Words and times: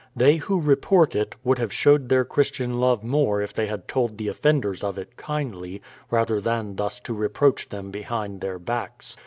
They 0.15 0.37
who 0.37 0.59
report 0.59 1.13
it, 1.15 1.35
would 1.43 1.59
have 1.59 1.71
showed 1.71 2.09
their 2.09 2.25
Christian 2.25 2.79
love 2.79 3.03
more 3.03 3.39
if 3.39 3.53
they 3.53 3.67
had 3.67 3.87
told 3.87 4.17
the 4.17 4.29
offenders 4.29 4.83
of 4.83 4.97
it 4.97 5.15
kindly, 5.15 5.79
rather 6.09 6.41
than 6.41 6.75
thus 6.75 6.99
to 7.01 7.13
reproach 7.13 7.69
tlicm 7.69 7.91
behind 7.91 8.41
their 8.41 8.57
backs. 8.57 9.15